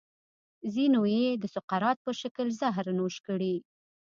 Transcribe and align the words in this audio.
ځینو 0.73 1.01
یې 1.15 1.27
د 1.41 1.43
سقراط 1.55 1.97
په 2.05 2.11
شکل 2.21 2.47
زهر 2.59 2.85
نوش 2.97 3.15
کړي. 3.27 3.55